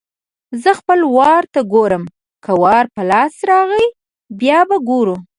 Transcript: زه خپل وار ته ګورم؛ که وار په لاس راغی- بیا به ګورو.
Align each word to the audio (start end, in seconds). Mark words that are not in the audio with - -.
زه 0.63 0.69
خپل 0.79 0.99
وار 1.15 1.43
ته 1.53 1.59
ګورم؛ 1.73 2.03
که 2.43 2.51
وار 2.61 2.85
په 2.95 3.01
لاس 3.11 3.33
راغی- 3.49 3.85
بیا 4.39 4.59
به 4.69 4.77
ګورو. 4.89 5.15